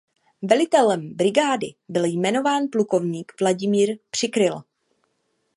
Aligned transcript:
Velitelem 0.41 1.13
brigády 1.15 1.67
byl 1.89 2.05
jmenován 2.05 2.67
plukovník 2.71 3.31
Vladimír 3.41 3.97
Přikryl. 4.11 4.61